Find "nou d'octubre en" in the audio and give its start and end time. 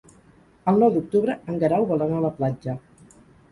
0.83-1.61